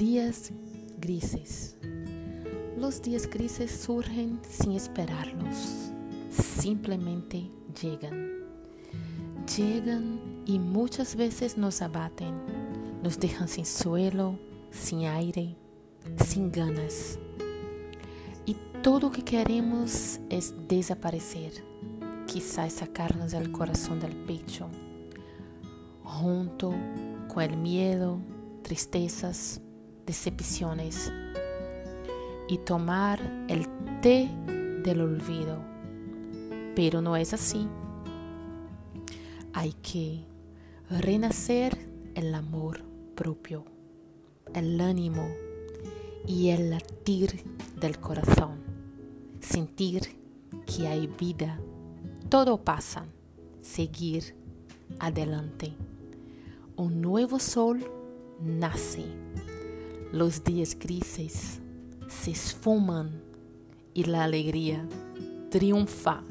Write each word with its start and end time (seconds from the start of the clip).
días 0.00 0.50
grises. 0.98 1.76
Los 2.78 3.02
días 3.02 3.28
grises 3.28 3.70
surgen 3.70 4.40
sin 4.48 4.72
esperarlos. 4.72 5.92
Simplemente 6.30 7.50
llegan. 7.82 8.30
Llegan 9.54 10.18
y 10.46 10.58
muchas 10.58 11.16
veces 11.16 11.58
nos 11.58 11.82
abaten. 11.82 12.34
Nos 13.02 13.20
dejan 13.20 13.46
sin 13.46 13.66
suelo, 13.66 14.38
sin 14.70 15.04
aire, 15.04 15.54
sin 16.24 16.50
ganas. 16.50 17.18
Y 18.46 18.56
todo 18.82 19.00
lo 19.00 19.10
que 19.10 19.22
queremos 19.22 20.18
es 20.30 20.54
desaparecer. 20.66 21.52
Quizás 22.26 22.72
sacarnos 22.72 23.34
el 23.34 23.52
corazón 23.52 24.00
del 24.00 24.16
pecho. 24.16 24.66
Junto 26.04 26.72
con 27.28 27.42
el 27.42 27.58
miedo, 27.58 28.18
tristezas, 28.62 29.60
decepciones 30.10 31.12
y 32.48 32.58
tomar 32.58 33.20
el 33.46 33.68
té 34.00 34.28
del 34.82 35.02
olvido. 35.02 35.62
Pero 36.74 37.00
no 37.00 37.14
es 37.14 37.32
así. 37.32 37.68
Hay 39.52 39.72
que 39.74 40.24
renacer 40.88 41.78
el 42.16 42.34
amor 42.34 42.82
propio, 43.14 43.64
el 44.52 44.80
ánimo 44.80 45.28
y 46.26 46.48
el 46.48 46.70
latir 46.70 47.44
del 47.80 48.00
corazón. 48.00 48.58
Sentir 49.38 50.16
que 50.66 50.88
hay 50.88 51.06
vida, 51.06 51.60
todo 52.28 52.64
pasa, 52.64 53.04
seguir 53.60 54.34
adelante. 54.98 55.72
Un 56.74 57.00
nuevo 57.00 57.38
sol 57.38 57.88
nace. 58.40 59.04
Los 60.12 60.42
días 60.42 60.76
grises 60.76 61.60
se 62.08 62.32
esfuman 62.32 63.22
y 63.94 64.04
la 64.04 64.24
alegría 64.24 64.84
triunfa. 65.50 66.24